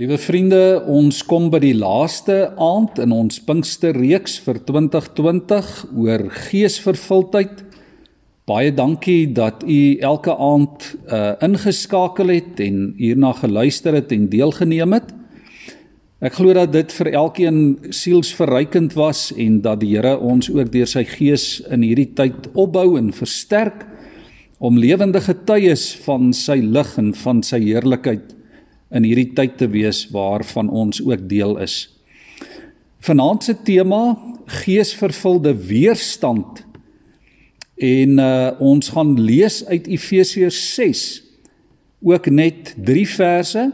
[0.00, 7.60] Liewe vriende, ons kom by die laaste aand in ons Pinksterreeks vir 2020 oor geesvervuldheid.
[8.48, 14.96] Baie dankie dat u elke aand uh ingeskakel het en hierna geluister het en deelgeneem
[14.96, 15.12] het.
[16.24, 17.60] Ek glo dat dit vir elkeen
[17.92, 22.96] sielsverrykend was en dat die Here ons ook deur sy gees in hierdie tyd opbou
[22.96, 23.84] en versterk
[24.64, 28.39] om lewende getuies van sy lig en van sy heerlikheid
[28.90, 31.86] in hierdie tyd te wees waarvan ons ook deel is.
[33.00, 34.18] Vanaand se tema
[34.60, 36.64] geesvervulde weerstand.
[37.80, 41.04] En uh, ons gaan lees uit Efesiërs 6
[42.00, 43.64] ook net 3 verse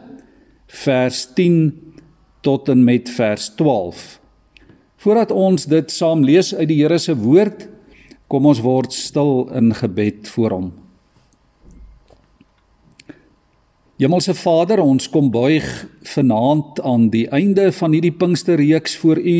[0.66, 1.58] vers 10
[2.40, 4.20] tot en met vers 12.
[4.96, 7.68] Voordat ons dit saam lees uit die Here se woord,
[8.26, 10.72] kom ons word stil in gebed voor hom.
[13.96, 15.64] Hemelse Vader, ons kom buig
[16.04, 19.38] vanaand aan die einde van hierdie Pinksterreeks voor U.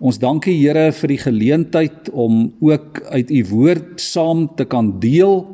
[0.00, 4.94] Ons dank U Here vir die geleentheid om ook uit U woord saam te kan
[5.04, 5.44] deel,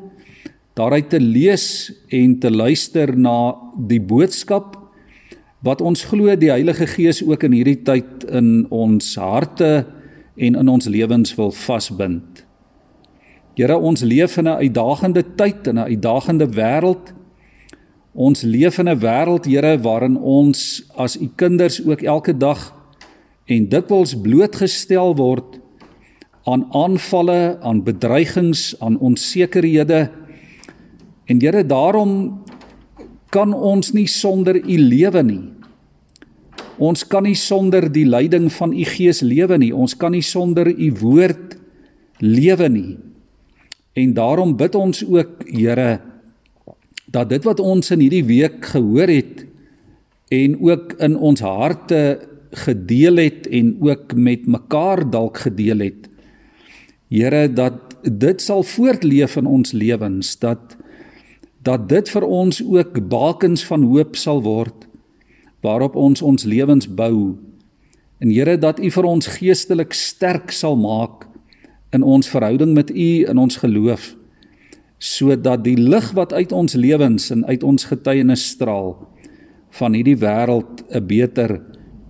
[0.79, 1.67] daaruit te lees
[2.15, 4.79] en te luister na die boodskap
[5.67, 9.89] wat ons glo die Heilige Gees ook in hierdie tyd in ons harte
[10.39, 12.47] en in ons lewens wil vasbind.
[13.59, 17.16] Here, ons leef in 'n uitdagende tyd en 'n uitdagende wêreld.
[18.17, 22.73] Ons leef in 'n wêreld, Here, waarin ons as u kinders ook elke dag
[23.45, 25.61] en dikwels blootgestel word
[26.45, 30.11] aan aanvalle, aan bedreigings, aan onsekerhede.
[31.27, 32.43] En Here, daarom
[33.31, 35.53] kan ons nie sonder u lewe nie.
[36.79, 39.75] Ons kan nie sonder die leiding van u Gees lewe nie.
[39.75, 41.59] Ons kan nie sonder u woord
[42.19, 42.97] lewe nie.
[43.93, 46.01] En daarom bid ons ook, Here,
[47.17, 49.47] dat dit wat ons in hierdie week gehoor het
[50.35, 52.03] en ook in ons harte
[52.67, 56.11] gedeel het en ook met mekaar dalk gedeel het
[57.07, 60.75] Here dat dit sal voortleef in ons lewens dat
[61.67, 64.87] dat dit vir ons ook bakens van hoop sal word
[65.63, 67.35] waarop ons ons lewens bou.
[68.23, 71.27] En Here dat U vir ons geestelik sterk sal maak
[71.95, 74.15] in ons verhouding met U in ons geloof
[74.99, 78.95] sodat die lig wat uit ons lewens en uit ons getuienis straal
[79.77, 81.61] van hierdie wêreld 'n beter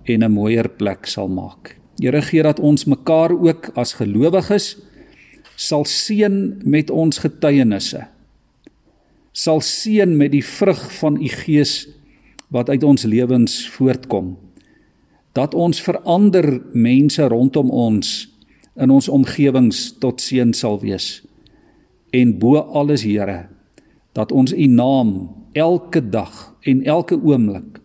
[0.05, 1.75] en 'n mooier plek sal maak.
[1.99, 4.77] Here gee dat ons mekaar ook as gelowiges
[5.55, 8.07] sal seën met ons getuienisse.
[9.33, 11.87] Sal seën met die vrug van u Gees
[12.49, 14.37] wat uit ons lewens voortkom.
[15.33, 18.29] Dat ons verander mense rondom ons
[18.75, 21.26] in ons omgewings tot seën sal wees
[22.15, 23.47] en bo alles Here
[24.17, 27.81] dat ons u naam elke dag en elke oomblik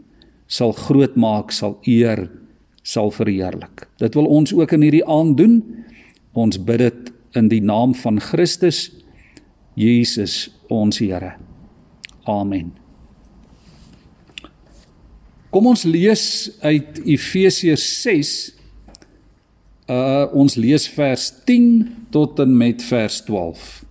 [0.53, 2.27] sal groot maak, sal eer,
[2.83, 3.87] sal verheerlik.
[4.01, 5.61] Dit wil ons ook in hierdie aand doen.
[6.37, 8.91] Ons bid dit in die naam van Christus
[9.79, 11.35] Jesus ons Here.
[12.29, 12.73] Amen.
[15.53, 16.25] Kom ons lees
[16.65, 18.35] uit Efesiërs 6
[19.93, 23.82] uh ons lees vers 10 tot en met vers 12.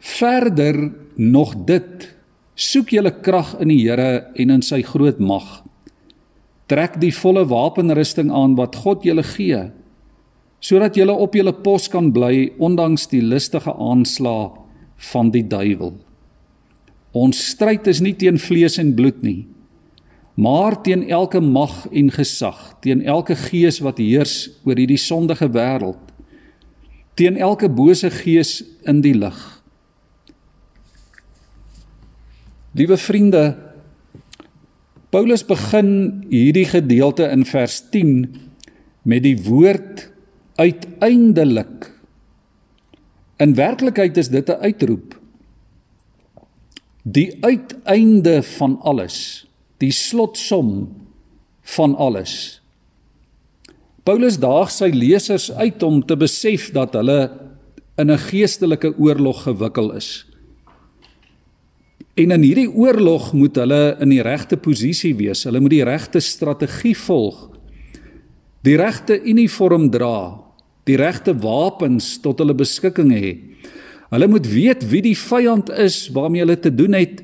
[0.00, 2.08] Verder nog dit,
[2.56, 5.60] soek julle krag in die Here en in sy groot mag.
[6.72, 9.66] Trek die volle wapenrusting aan wat God julle gee,
[10.60, 14.50] sodat julle op julle pos kan bly ondanks die listige aanslae
[15.10, 15.94] van die duiwel.
[17.16, 19.48] Ons stryd is nie teen vlees en bloed nie,
[20.40, 26.00] maar teen elke mag en gesag, teen elke gees wat heers oor hierdie sondige wêreld,
[27.18, 29.59] teen elke bose gees in die lig.
[32.70, 33.56] Liewe vriende,
[35.10, 38.28] Paulus begin hierdie gedeelte in vers 10
[39.02, 40.04] met die woord
[40.54, 41.88] uiteindelik.
[43.42, 45.18] In werklikheid is dit 'n uitroep.
[47.02, 50.94] Die uiteinde van alles, die slotsom
[51.62, 52.62] van alles.
[54.02, 57.30] Paulus daag sy lesers uit om te besef dat hulle
[57.96, 60.29] in 'n geestelike oorlog gewikkel is.
[62.20, 65.46] En in hierdie oorlog moet hulle in die regte posisie wees.
[65.46, 67.46] Hulle moet die regte strategie volg.
[68.66, 70.36] Die regte uniform dra,
[70.84, 73.32] die regte wapens tot hulle beskikking hê.
[74.10, 77.22] Hulle moet weet wie die vyand is waarmee hulle te doen het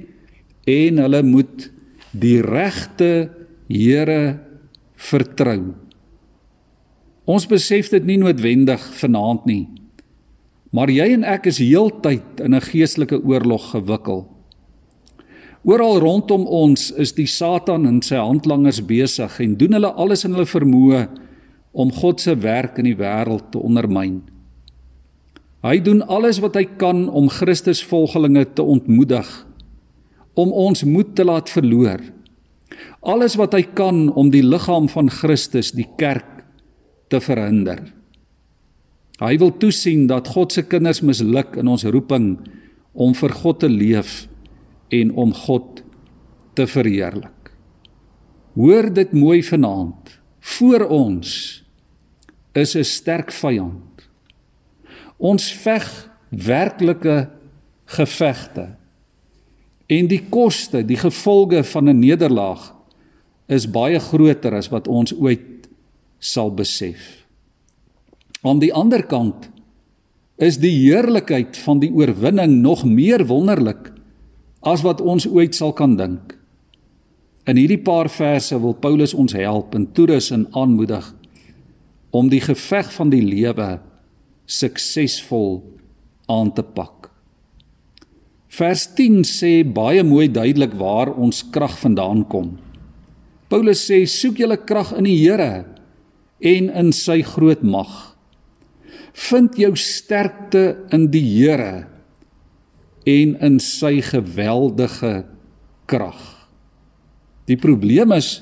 [0.71, 1.69] en hulle moet
[2.17, 3.33] die regte
[3.67, 4.39] Here
[4.95, 5.75] vertrou.
[7.27, 9.65] Ons besef dit nie noodwendig vanaand nie.
[10.71, 14.36] Maar jy en ek is heeltyd in 'n geestelike oorlog gewikkeld.
[15.67, 20.37] Oral rondom ons is die Satan en sy handlangers besig en doen hulle alles in
[20.37, 21.01] hulle vermoë
[21.75, 24.21] om God se werk in die wêreld te ondermyn.
[25.67, 29.27] Hy doen alles wat hy kan om Christusvolgelinge te ontmoedig,
[30.39, 32.05] om ons moed te laat verloor.
[33.03, 36.47] Alles wat hy kan om die liggaam van Christus, die kerk,
[37.11, 37.83] te verhinder.
[39.19, 42.37] Hy wil toesien dat God se kinders misluk in ons roeping
[42.95, 44.29] om vir God te leef
[44.89, 45.83] en om God
[46.55, 47.53] te verheerlik.
[48.57, 50.19] Hoor dit mooi vanaand.
[50.41, 51.29] Voor ons
[52.53, 54.09] is 'n sterk vyand.
[55.17, 57.31] Ons veg werklike
[57.85, 58.77] gevegte.
[59.87, 62.75] En die koste, die gevolge van 'n nederlaag
[63.47, 65.69] is baie groter as wat ons ooit
[66.19, 67.27] sal besef.
[68.43, 69.51] Aan die ander kant
[70.37, 73.93] is die heerlikheid van die oorwinning nog meer wonderlik
[74.67, 76.35] as wat ons ooit sal kan dink.
[77.47, 81.07] In hierdie paar verse wil Paulus ons help en toerus en aanmoedig
[82.17, 83.77] om die geveg van die lewe
[84.51, 85.61] suksesvol
[86.33, 87.11] aan te pak.
[88.57, 92.55] Vers 10 sê baie mooi duidelik waar ons krag vandaan kom.
[93.53, 95.67] Paulus sê soek julle krag in die Here
[96.41, 97.93] en in sy groot mag.
[99.29, 101.87] Vind jou sterkte in die Here
[103.07, 105.25] en in sy geweldige
[105.87, 106.19] krag.
[107.47, 108.41] Die probleem is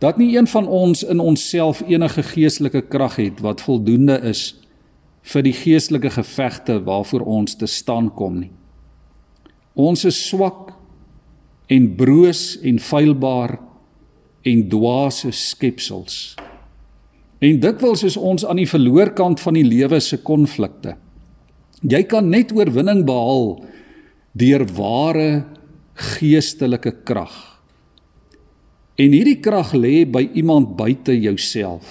[0.00, 4.54] dat nie een van ons in onsself enige geestelike krag het wat voldoende is
[5.28, 8.52] vir die geestelike gevegte waarvoor ons te staan kom nie.
[9.74, 10.72] Ons is swak
[11.68, 13.58] en broos en feilbaar
[14.48, 16.38] en dwaase skepsels.
[17.38, 20.96] En dikwels is ons aan die verloorkant van die lewe se konflikte.
[21.82, 23.64] Jy kan net oorwinning behaal
[24.38, 25.44] deur ware
[26.18, 27.34] geestelike krag.
[28.98, 31.86] En hierdie krag lê by iemand buite jouself.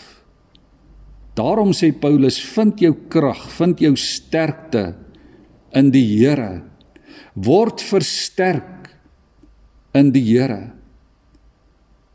[1.37, 4.95] Daarom sê Paulus, vind jou krag, vind jou sterkte
[5.77, 6.63] in die Here.
[7.35, 8.89] Word versterk
[9.95, 10.73] in die Here.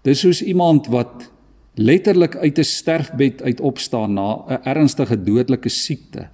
[0.02, 1.30] Dis soos iemand wat
[1.78, 6.28] letterlik uit 'n sterfbed uit opstaan na 'n ernstige dodelike siekte.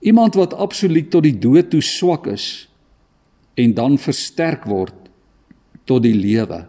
[0.00, 2.68] Iemand wat absoluut tot die dood toe swak is
[3.54, 4.96] en dan versterk word
[5.84, 6.64] tot die lewe.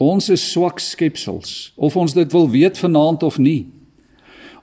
[0.00, 3.66] Ons is swak skepsels, of ons dit wil weet vanaand of nie.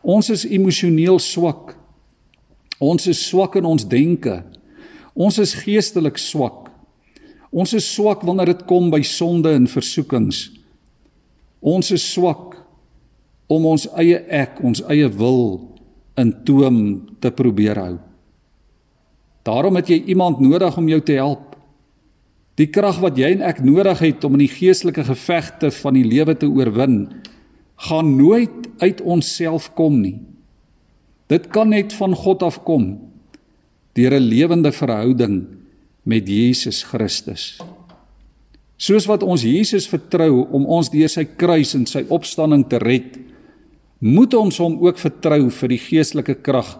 [0.01, 1.75] Ons is emosioneel swak.
[2.81, 4.41] Ons is swak in ons denke.
[5.13, 6.71] Ons is geestelik swak.
[7.51, 10.49] Ons is swak wanneer dit kom by sonde en versoekings.
[11.61, 12.57] Ons is swak
[13.51, 15.70] om ons eie ek, ons eie wil
[16.21, 16.77] in toom
[17.19, 17.95] te probeer hou.
[19.47, 21.55] Daarom het jy iemand nodig om jou te help.
[22.59, 26.05] Die krag wat jy en ek nodig het om in die geestelike gevegte van die
[26.05, 27.07] lewe te oorwin,
[27.89, 30.19] gaan nooit uit onsself kom nie.
[31.31, 32.99] Dit kan net van God afkom
[33.97, 35.47] deur 'n lewende verhouding
[36.03, 37.59] met Jesus Christus.
[38.77, 43.17] Soos wat ons Jesus vertrou om ons deur sy kruis en sy opstanding te red,
[44.01, 46.73] moet ons hom ook vertrou vir die geestelike krag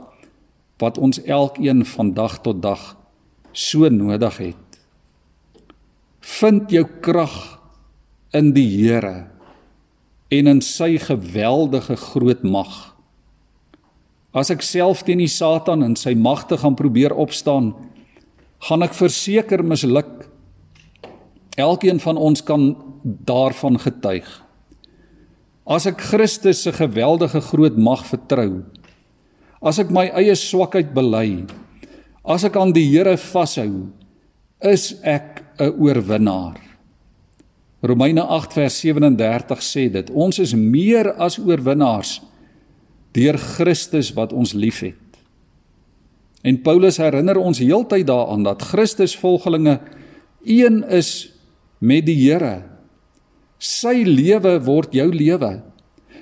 [0.81, 2.95] wat ons elkeen van dag tot dag
[3.53, 4.79] so nodig het.
[6.21, 7.35] Vind jou krag
[8.33, 9.27] in die Here
[10.31, 12.95] en in sy geweldige groot mag.
[14.33, 17.73] As ek self teen die Satan en sy magte gaan probeer opstaan,
[18.63, 20.29] gaan ek verseker misluk.
[21.59, 22.71] Elkeen van ons kan
[23.03, 24.29] daarvan getuig.
[25.65, 28.63] As ek Christus se geweldige groot mag vertrou,
[29.61, 31.45] as ek my eie swakheid bely,
[32.25, 33.91] as ek aan die Here vashou,
[34.61, 36.57] is ek 'n oorwinnaar.
[37.81, 42.21] Romeine 8 vers 37 sê dit: Ons is meer as oorwinnaars
[43.13, 44.97] deur Christus wat ons liefhet.
[46.41, 49.79] En Paulus herinner ons heeltyd daaraan dat Christus volgelinge
[50.45, 51.33] een is
[51.77, 52.70] met die Here.
[53.61, 55.53] Sy lewe word jou lewe.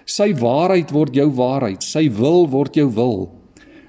[0.09, 1.85] Sy waarheid word jou waarheid.
[1.85, 3.29] Sy wil word jou wil.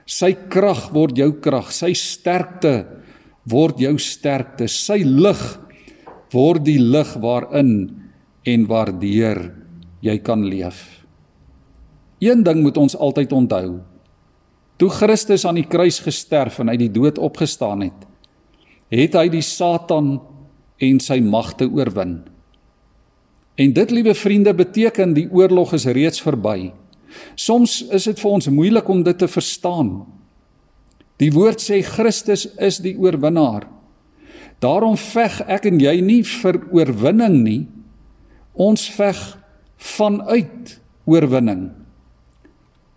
[0.06, 1.72] Sy krag word jou krag.
[1.74, 3.00] Sy sterkte
[3.48, 5.40] word jou sterkte, sy lig
[6.34, 7.72] word die lig waarin
[8.46, 9.42] en waardeur
[10.04, 11.00] jy kan leef.
[12.20, 13.80] Een ding moet ons altyd onthou.
[14.80, 18.06] Toe Christus aan die kruis gesterf en uit die dood opgestaan het,
[18.90, 20.18] het hy die Satan
[20.80, 22.20] en sy magte oorwin.
[23.60, 26.70] En dit, liewe vriende, beteken die oorlog is reeds verby.
[27.36, 29.90] Soms is dit vir ons moeilik om dit te verstaan.
[31.20, 33.66] Die woord sê Christus is die oorwinnaar.
[34.64, 37.60] Daarom veg ek en jy nie vir oorwinning nie.
[38.56, 39.18] Ons veg
[39.96, 40.74] vanuit
[41.08, 41.68] oorwinning.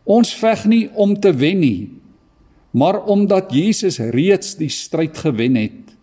[0.03, 1.91] Ons veg nie om te wen nie,
[2.75, 5.93] maar omdat Jesus reeds die stryd gewen het.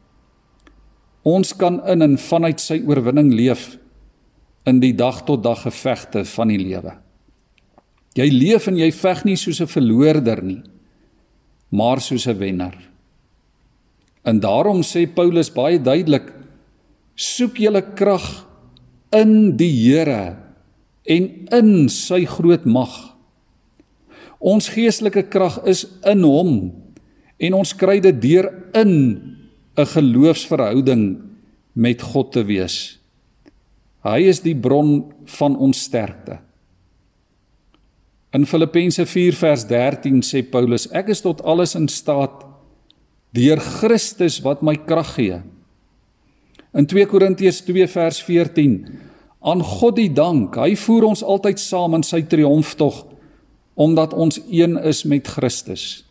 [1.25, 3.80] Ons kan in en vanuit sy oorwinning leef
[4.64, 6.97] in die dag tot dag gevegte van die lewe.
[8.19, 10.62] Jy leef en jy veg nie soos 'n verloorder nie,
[11.71, 12.76] maar soos 'n wenner.
[14.25, 16.33] En daarom sê Paulus baie duidelik:
[17.14, 18.47] soek julle krag
[19.12, 20.37] in die Here
[21.05, 23.17] en in sy groot mag.
[24.38, 26.73] Ons geestelike krag is in hom
[27.40, 29.37] en ons kry dit deur in
[29.76, 31.19] 'n geloofsverhouding
[31.73, 33.00] met God te wees.
[34.07, 36.38] Hy is die bron van ons sterkte.
[38.33, 42.47] In Filippense 4 vers 13 sê Paulus: Ek is tot alles in staat
[43.35, 45.40] deur Christus wat my krag gee.
[46.75, 48.76] In 2 Korintiërs 2 vers 14
[49.40, 53.07] aan God die dank, hy voer ons altyd saam in sy triomftog
[53.80, 56.04] omdat ons een is met Christus.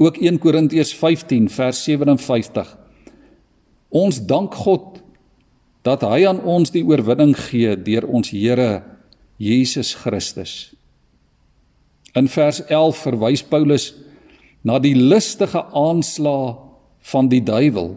[0.00, 2.70] Ook 1 Korintiërs 15 vers 57.
[3.92, 5.02] Ons dank God
[5.86, 8.82] dat hy aan ons die oorwinning gee deur ons Here
[9.38, 10.72] Jesus Christus.
[12.16, 13.92] In vers 11 verwys Paulus
[14.66, 16.56] na die listige aanslag
[17.12, 17.94] van die duiwel.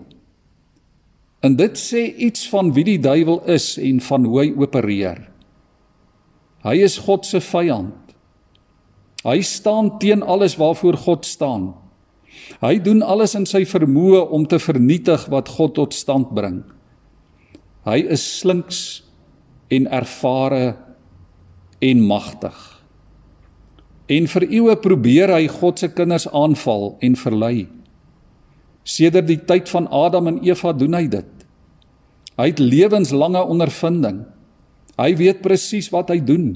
[1.42, 5.24] En dit sê iets van wie die duiwel is en van hoe hy opereer.
[6.68, 7.96] Hy is God se vyand.
[9.24, 11.72] Hy staan teen alles waarvoor God staan.
[12.60, 16.62] Hy doen alles in sy vermoë om te vernietig wat God tot stand bring.
[17.90, 19.02] Hy is slinks
[19.74, 20.76] en ervare
[21.82, 22.58] en magtig.
[24.10, 27.68] En vir eeue probeer hy God se kinders aanval en verlei.
[28.86, 31.30] Sedert die tyd van Adam en Eva doen hy dit.
[32.40, 34.24] Hy het lewenslange ondervinding.
[35.00, 36.52] Hy weet presies wat hy doen.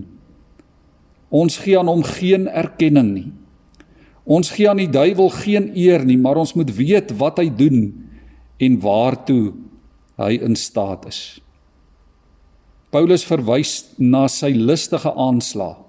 [1.33, 3.29] Ons gee aan hom geen erkenning nie.
[4.23, 7.89] Ons gee aan die duiwel geen eer nie, maar ons moet weet wat hy doen
[8.63, 9.51] en waartoe
[10.23, 11.21] hy in staat is.
[12.93, 15.83] Paulus verwys na sy listige aanslag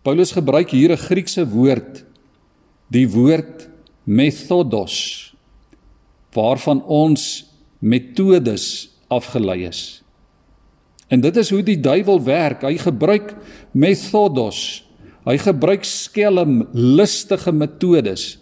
[0.00, 2.04] Paulus gebruik hier 'n Griekse woord,
[2.88, 3.68] die woord
[4.04, 5.34] methodos,
[6.32, 7.44] waarvan ons
[7.78, 10.02] metodes afgelei is.
[11.08, 12.62] En dit is hoe die duiwel werk.
[12.62, 13.36] Hy gebruik
[13.72, 14.84] methodos.
[15.24, 18.38] Hy gebruik skelm listige metodes,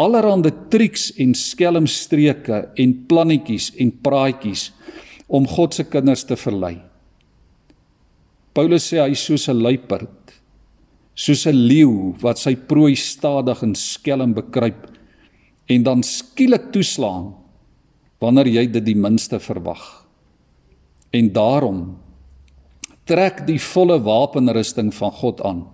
[0.00, 4.70] allerhande triks en skelmstreke en plannetjies en praatjies
[5.28, 6.78] om God se kinders te verlei.
[8.56, 10.40] Paulus sê hy is soos 'n luiperd
[11.20, 14.88] soos 'n leeu wat sy prooi stadig en skelm bekruip
[15.68, 17.34] en dan skielik toeslaan
[18.20, 20.06] wanneer jy dit die minste verwag.
[21.12, 21.96] En daarom
[23.04, 25.66] trek die volle wapenrusting van God aan.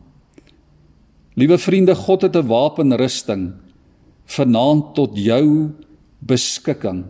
[1.36, 3.52] Liewe vriende, God het 'n wapenrusting
[4.26, 5.70] vanaand tot jou
[6.26, 7.04] beskikking.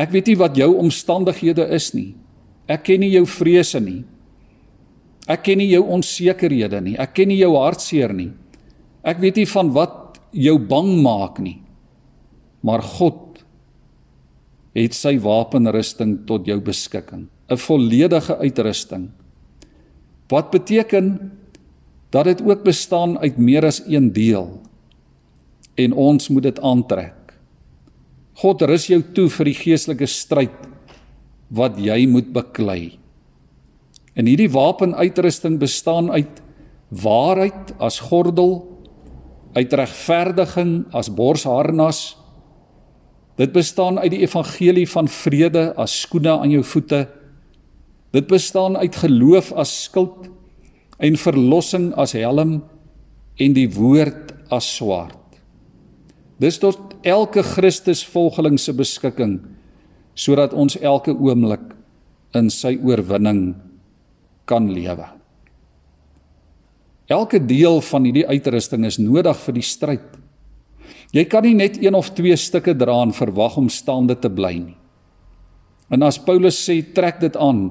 [0.00, 2.14] Ek weet nie wat jou omstandighede is nie.
[2.70, 4.02] Ek ken nie jou vrese nie.
[5.30, 6.96] Ek ken nie jou onsekerhede nie.
[6.98, 8.30] Ek ken nie jou hartseer nie.
[9.06, 11.58] Ek weet nie van wat jou bang maak nie.
[12.66, 13.42] Maar God
[14.76, 19.10] het sy wapenrusting tot jou beskikking, 'n volledige uitrusting.
[20.28, 21.32] Wat beteken
[22.10, 24.60] dat dit ook bestaan uit meer as een deel
[25.74, 27.34] en ons moet dit aantrek.
[28.40, 30.56] God rus jou toe vir die geestelike stryd
[31.50, 32.96] wat jy moet beklei.
[34.14, 36.40] En hierdie wapenuitrusting bestaan uit
[36.90, 38.64] waarheid as gordel,
[39.54, 42.00] uit regverdiging as borsharnas.
[43.38, 47.06] Dit bestaan uit die evangelie van vrede as skoene aan jou voete.
[48.14, 50.28] Dit bestaan uit geloof as skild
[50.98, 52.60] en verlossing as helm
[53.40, 55.19] en die woord as swaard.
[56.40, 59.40] Dis tot elke Christusvolgeling se beskikking
[60.16, 61.62] sodat ons elke oomblik
[62.36, 63.54] in sy oorwinning
[64.48, 65.06] kan lewe.
[67.10, 70.08] Elke deel van hierdie uitrusting is nodig vir die stryd.
[71.14, 74.54] Jy kan nie net een of twee stukke dra en verwag om staande te bly
[74.60, 74.76] nie.
[75.90, 77.66] En as Paulus sê trek dit aan,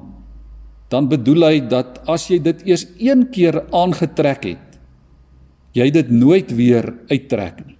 [0.92, 4.80] dan bedoel hy dat as jy dit eers een keer aangetrek het,
[5.72, 7.79] jy dit nooit weer uittrek nie.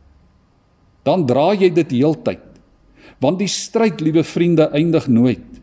[1.06, 2.44] Dan dra jy dit heeltyd.
[3.20, 5.60] Want die stryd, liewe vriende, eindig nooit.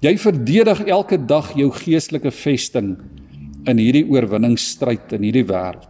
[0.00, 2.94] Jy verdedig elke dag jou geestelike vesting
[3.68, 5.88] in hierdie oorwinningsstryd in hierdie wêreld.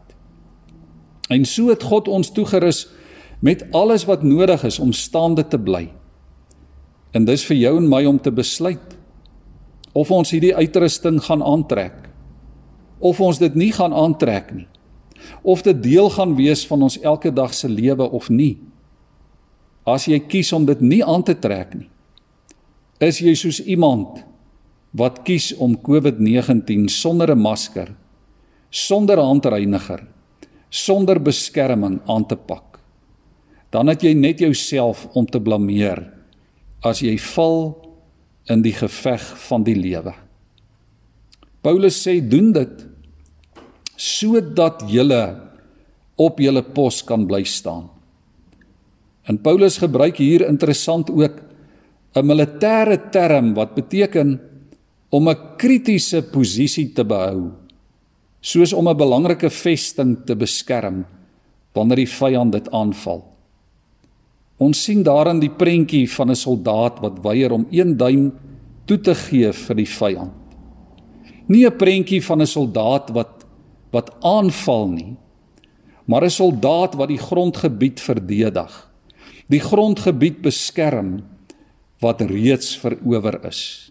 [1.31, 2.89] En so het God ons toegerus
[3.41, 5.87] met alles wat nodig is om staande te bly.
[7.15, 8.97] En dis vir jou en my om te besluit
[9.95, 12.11] of ons hierdie uitrusting gaan aantrek
[13.01, 14.67] of ons dit nie gaan aantrek nie.
[15.43, 18.59] Of dit deel gaan wees van ons elke dag se lewe of nie.
[19.90, 21.88] As jy kies om dit nie aan te trek nie,
[23.02, 24.20] is jy soos iemand
[24.97, 27.88] wat kies om COVID-19 sonder 'n masker,
[28.70, 30.06] sonder handreiniger,
[30.70, 32.78] sonder beskerming aan te pak.
[33.70, 36.12] Dan het jy net jouself om te blameer
[36.82, 37.76] as jy val
[38.49, 40.14] in die geveg van die lewe.
[41.62, 42.87] Paulus sê doen dit
[43.97, 45.50] sodat julle
[46.16, 47.88] op julle pos kan bly staan.
[49.31, 51.37] En Paulus gebruik hier interessant ook
[52.19, 54.41] 'n militêre term wat beteken
[55.09, 57.51] om 'n kritiese posisie te behou,
[58.41, 61.07] soos om 'n belangrike vesting te beskerm
[61.73, 63.25] wanneer die vyand dit aanval.
[64.59, 68.33] Ons sien daarin die prentjie van 'n soldaat wat weier om een duim
[68.85, 70.33] toe te gee vir die vyand.
[71.47, 73.47] Nie 'n prentjie van 'n soldaat wat
[73.93, 75.17] wat aanval nie,
[76.05, 78.89] maar 'n soldaat wat die grondgebied verdedig.
[79.50, 81.19] Die grondgebied beskerm
[82.00, 83.90] wat reeds verower is.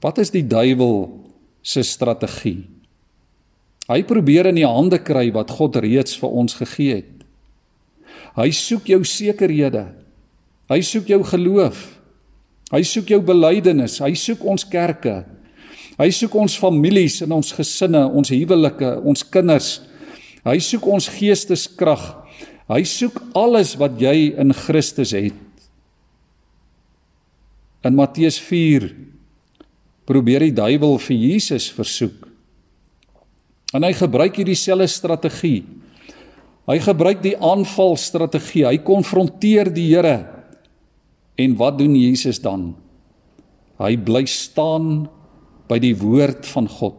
[0.00, 1.08] Wat is die duiwel
[1.60, 2.64] se strategie?
[3.90, 7.16] Hy probeer in die hande kry wat God reeds vir ons gegee het.
[8.38, 9.88] Hy soek jou sekerhede.
[10.70, 11.82] Hy soek jou geloof.
[12.70, 13.98] Hy soek jou belydenis.
[13.98, 15.24] Hy soek ons kerke.
[15.98, 19.80] Hy soek ons families en ons gesinne, ons huwelike, ons kinders.
[20.46, 22.06] Hy soek ons geesteskrag.
[22.70, 25.38] Hy soek alles wat jy in Christus het.
[27.82, 28.86] In Matteus 4
[30.06, 32.28] probeer die duiwel vir Jesus versoek.
[33.74, 35.64] En hy gebruik hierdie selfde strategie.
[36.70, 38.66] Hy gebruik die aanvalstrategie.
[38.68, 40.18] Hy konfronteer die Here.
[41.40, 42.72] En wat doen Jesus dan?
[43.80, 45.08] Hy bly staan
[45.70, 46.98] by die woord van God.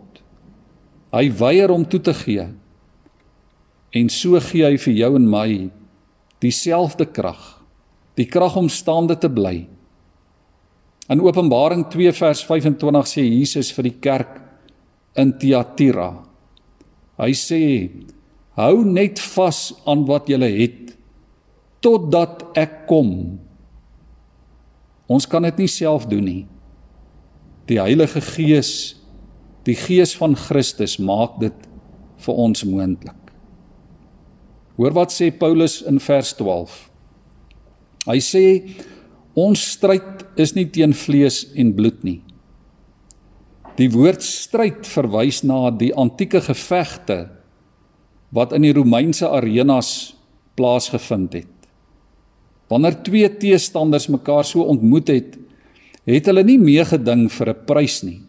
[1.11, 2.47] Hy weier om toe te gee.
[3.91, 5.49] En so gee hy vir jou en my
[6.41, 7.41] dieselfde krag,
[8.15, 9.67] die krag om staande te bly.
[11.11, 14.37] In Openbaring 2 vers 25 sê Jesus vir die kerk
[15.19, 16.23] in Thyatira.
[17.19, 17.91] Hy sê:
[18.55, 20.95] "Hou net vas aan wat jy het
[21.81, 23.39] totdat ek kom."
[25.07, 26.45] Ons kan dit nie self doen nie.
[27.67, 28.95] Die Heilige Gees,
[29.67, 31.67] die Gees van Christus maak dit
[32.17, 33.20] vir ons moontlik.
[34.77, 36.71] Hoor wat sê Paulus in vers 12.
[38.07, 38.45] Hy sê
[39.37, 42.19] ons stryd is nie teen vlees en bloed nie.
[43.79, 47.29] Die woord stryd verwys na die antieke gevegte
[48.35, 50.13] wat in die Romeinse arenas
[50.59, 51.53] plaasgevind het.
[52.71, 55.31] Wanneer twee teestanders mekaar so ontmoet het,
[56.07, 58.21] het hulle nie meegeding vir 'n prys nie.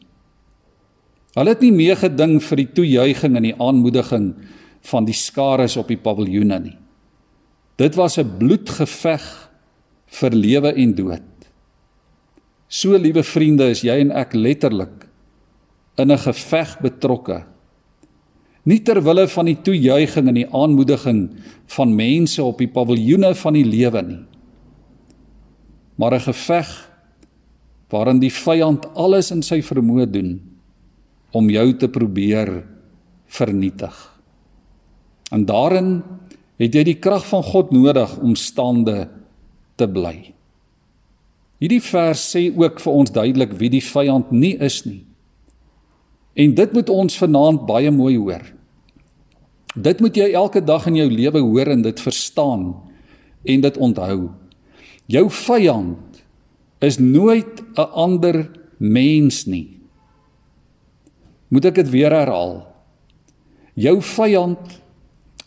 [1.35, 4.35] Hulle het nie meegeding vir die toejuiging en die aanmoediging
[4.82, 6.76] van die skares op die paviljoene nie.
[7.76, 9.50] Dit was 'n bloedgeveg
[10.06, 11.22] vir lewe en dood.
[12.68, 15.08] So liewe vriende, is jy en ek letterlik
[15.98, 17.44] in 'n geveg betrokke.
[18.64, 21.30] Nie ter wille van die toejuiging en die aanmoediging
[21.66, 24.24] van mense op die paviljoene van die lewe nie.
[25.96, 26.90] Maar 'n geveg
[27.90, 30.40] waarin die vyand alles in sy vermoë doen
[31.32, 32.64] om jou te probeer
[33.26, 34.12] vernietig.
[35.32, 36.02] En daarin
[36.60, 39.08] het jy die krag van God nodig om staande
[39.80, 40.32] te bly.
[41.62, 45.04] Hierdie vers sê ook vir ons duidelik wie die vyand nie is nie.
[46.34, 48.44] En dit moet ons vanaand baie mooi hoor.
[49.72, 52.66] Dit moet jy elke dag in jou lewe hoor en dit verstaan
[53.48, 54.18] en dit onthou.
[55.12, 56.22] Jou vyand
[56.82, 59.78] is nooit 'n ander mens nie.
[61.48, 62.66] Moet ek dit weer herhaal?
[63.74, 64.81] Jou vyand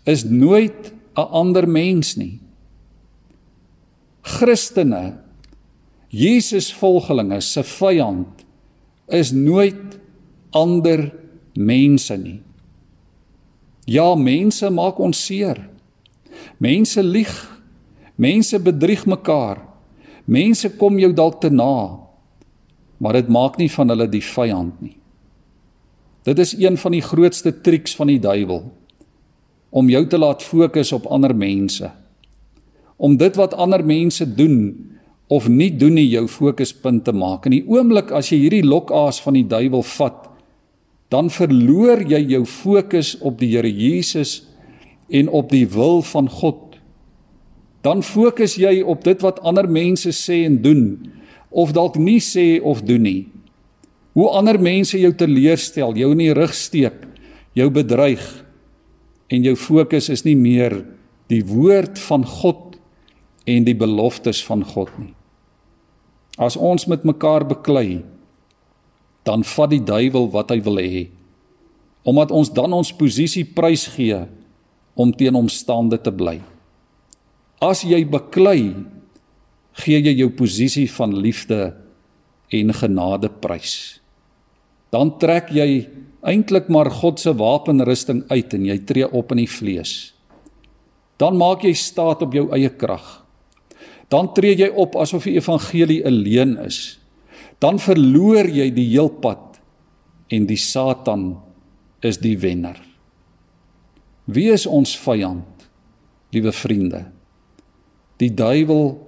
[0.05, 2.39] is nooit 'n ander mens nie.
[4.21, 5.17] Christene,
[6.09, 8.45] Jesus volgelinge se vyand
[9.07, 9.99] is nooit
[10.51, 11.11] ander
[11.53, 12.41] mense nie.
[13.85, 15.69] Ja, mense maak ons seer.
[16.57, 17.61] Mense lieg.
[18.15, 19.61] Mense bedrieg mekaar.
[20.25, 21.99] Mense kom jou dalk te na,
[22.97, 24.95] maar dit maak nie van hulle die vyand nie.
[26.25, 28.63] Dit is een van die grootste triks van die duiwel
[29.75, 31.89] om jou te laat fokus op ander mense.
[32.95, 34.57] Om dit wat ander mense doen
[35.27, 37.49] of nie doen nie jou fokuspunt te maak.
[37.49, 40.29] In die oomblik as jy hierdie lokaas van die duiwel vat,
[41.11, 44.45] dan verloor jy jou fokus op die Here Jesus
[45.11, 46.65] en op die wil van God
[47.85, 50.85] dan fokus jy op dit wat ander mense sê en doen
[51.53, 53.21] of dalk nie sê of doen nie.
[54.17, 56.97] Hoe ander mense jou teleurstel, jou in die rug steek,
[57.55, 58.23] jou bedreig
[59.31, 60.81] en jou fokus is nie meer
[61.31, 62.77] die woord van God
[63.49, 65.13] en die beloftes van God nie.
[66.37, 68.03] As ons met mekaar beklei,
[69.25, 71.07] dan vat die duiwel wat hy wil hê.
[72.05, 74.19] Omdat ons dan ons posisie prysgee
[74.93, 76.37] om teen omstande te bly.
[77.63, 78.75] As jy beklei,
[79.81, 81.73] gee jy jou posisie van liefde
[82.53, 83.97] en genade prys.
[84.93, 85.87] Dan trek jy
[86.25, 89.93] eintlik maar God se wapenrusting uit en jy tree op in die vlees.
[91.21, 93.05] Dan maak jy staat op jou eie krag.
[94.11, 96.99] Dan tree jy op asof die evangelie 'n leuen is.
[97.59, 99.59] Dan verloor jy die heelpad
[100.29, 101.37] en die Satan
[102.01, 102.77] is die wenner.
[104.25, 105.67] Wie is ons vyand,
[106.33, 107.05] liewe vriende?
[108.17, 109.07] Die duiwel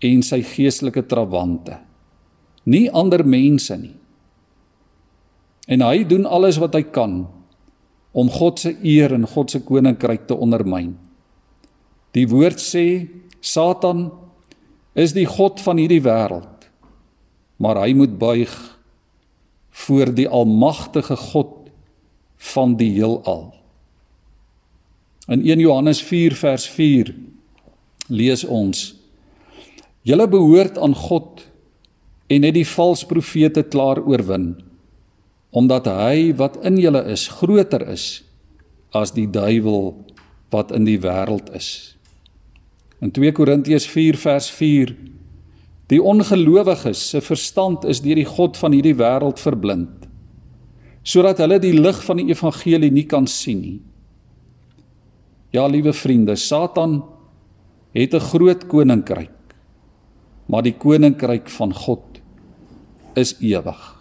[0.00, 1.78] en sy geestelike trawante.
[2.64, 3.94] Nie ander mense nie.
[5.70, 7.22] En hy doen alles wat hy kan
[8.10, 10.96] om God se eer en God se koninkryk te ondermyn.
[12.16, 13.06] Die woord sê
[13.40, 14.08] Satan
[14.98, 16.66] is die god van hierdie wêreld.
[17.62, 18.50] Maar hy moet buig
[19.86, 21.70] voor die almagtige God
[22.50, 23.50] van die heelal.
[25.30, 27.12] In 1 Johannes 4 vers 4
[28.08, 28.94] lees ons:
[30.02, 31.44] Julle behoort aan God
[32.26, 34.56] en het die valse profete klaar oorwin,
[35.50, 38.22] omdat hy wat in julle is groter is
[38.94, 39.94] as die duiwel
[40.50, 41.96] wat in die wêreld is.
[43.00, 44.94] In 2 Korintiërs 4 vers 4
[45.90, 50.06] Die ongelowiges se verstand is deur die god van hierdie wêreld verblind
[51.02, 53.78] sodat hulle die lig van die evangelie nie kan sien nie.
[55.50, 57.02] Ja, liewe vriende, Satan
[57.96, 59.32] het 'n groot koninkryk.
[60.46, 62.20] Maar die koninkryk van God
[63.14, 63.99] is ewig.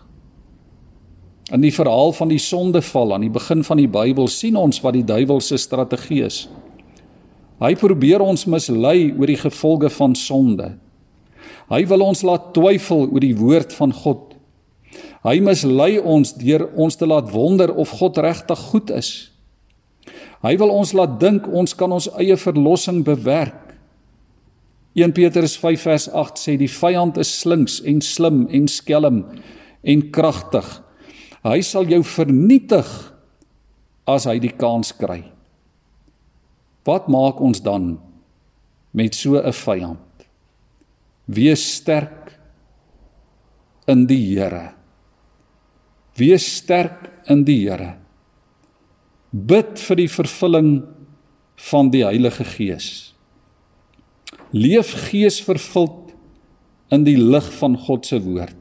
[1.49, 4.93] In die verhaal van die sondeval aan die begin van die Bybel sien ons wat
[4.93, 6.43] die duiwel se strategie is.
[7.59, 10.75] Hy probeer ons mislei oor die gevolge van sonde.
[11.69, 14.35] Hy wil ons laat twyfel oor die woord van God.
[15.25, 19.09] Hy mislei ons deur ons te laat wonder of God regtig goed is.
[20.45, 23.73] Hy wil ons laat dink ons kan ons eie verlossing bewerk.
[24.95, 29.23] 1 Petrus 5 vers 8 sê die vyand is slinks en slim en skelm
[29.83, 30.69] en kragtig.
[31.45, 32.87] Hy sal jou vernietig
[34.09, 35.21] as hy die kans kry.
[36.87, 37.99] Wat maak ons dan
[38.91, 40.25] met so 'n vyand?
[41.27, 42.39] Wees sterk
[43.87, 44.73] in die Here.
[46.17, 47.97] Wees sterk in die Here.
[49.31, 50.71] Bid vir die vervulling
[51.69, 53.13] van die Heilige Gees.
[54.51, 56.15] Leef geesvervuld
[56.89, 58.58] in die lig van God se woord.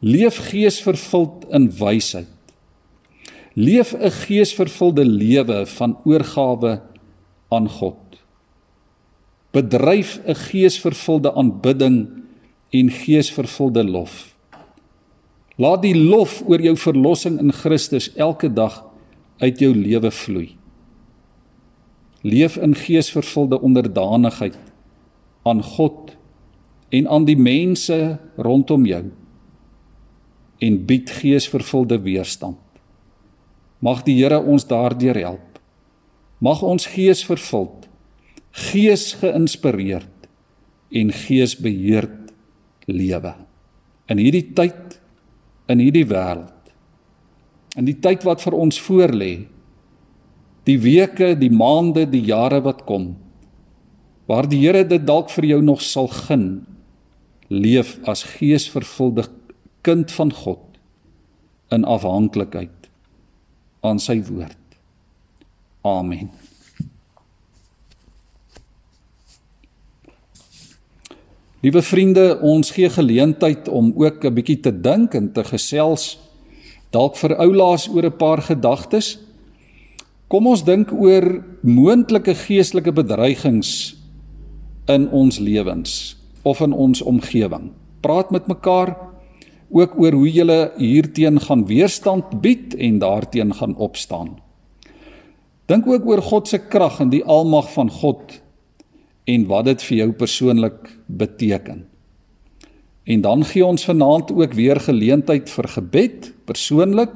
[0.00, 2.28] Leef geesvervuld in wysheid.
[3.52, 6.80] Leef 'n geesvervulde lewe van oorgawe
[7.48, 8.22] aan God.
[9.50, 12.08] Bedryf 'n geesvervulde aanbidding
[12.70, 14.36] en geesvervulde lof.
[15.56, 18.84] Laat die lof oor jou verlossing in Christus elke dag
[19.38, 20.56] uit jou lewe vloei.
[22.22, 24.58] Leef in geesvervulde onderdanigheid
[25.42, 26.16] aan God
[26.88, 29.04] en aan die mense rondom jou
[30.60, 32.58] en bied geesvervulde weerstand.
[33.80, 35.60] Mag die Here ons daardeur help.
[36.40, 37.88] Mag ons gees vervuld,
[38.52, 40.28] gees geïnspireerd
[40.90, 42.32] en geesbeheerd
[42.90, 43.34] lewe
[44.10, 44.98] in hierdie tyd
[45.70, 46.72] in hierdie wêreld
[47.78, 49.32] in die tyd wat vir ons voorlê
[50.66, 53.12] die weke die maande die jare wat kom
[54.30, 56.48] waar die Here dit dalk vir jou nog sal gun
[57.50, 59.28] leef as geesvervulde
[59.82, 60.80] kind van God
[61.70, 62.90] in afhanklikheid
[63.80, 64.78] aan sy woord
[65.86, 66.30] amen
[71.60, 76.16] Liewe vriende, ons gee geleentheid om ook 'n bietjie te dink en te gesels
[76.90, 79.18] dalk vir oulaas oor 'n paar gedagtes.
[80.28, 83.96] Kom ons dink oor moontlike geestelike bedreigings
[84.86, 87.72] in ons lewens of in ons omgewing.
[88.00, 88.96] Praat met mekaar
[89.70, 94.38] ook oor hoe jy hierteen gaan weerstand bied en daarteen gaan opstaan.
[95.70, 98.40] Dink ook oor God se krag en die almag van God
[99.30, 101.84] en wat dit vir jou persoonlik beteken.
[103.06, 107.14] En dan gee ons vanaand ook weer geleentheid vir gebed persoonlik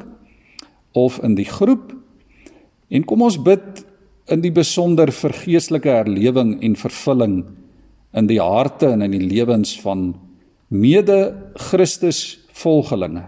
[0.92, 1.90] of in die groep.
[2.88, 3.82] En kom ons bid
[4.30, 7.36] in die besonder vir geestelike herlewing en vervulling
[8.14, 10.12] in die harte en in die lewens van
[10.70, 11.34] mede
[11.70, 13.26] Christus volgelinge.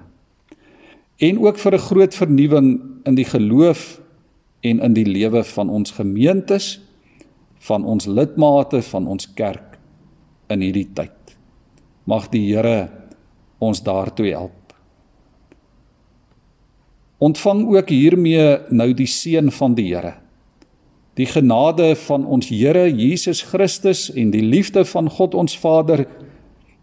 [1.16, 4.00] En ook vir 'n groot vernuwing in die geloof
[4.60, 6.80] en in die lewe van ons gemeentes
[7.58, 9.78] van ons lidmate van ons kerk
[10.52, 11.36] in hierdie tyd.
[12.04, 12.88] Mag die Here
[13.58, 14.74] ons daartoe help.
[17.18, 20.14] Ontvang ook hiermee nou die seën van die Here.
[21.16, 26.04] Die genade van ons Here Jesus Christus en die liefde van God ons Vader,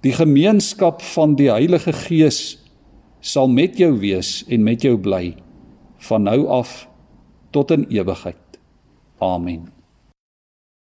[0.03, 2.57] die gemeenskap van die Heilige Gees
[3.23, 5.35] sal met jou wees en met jou bly
[6.09, 6.83] van nou af
[7.55, 8.59] tot in ewigheid.
[9.23, 9.69] Amen.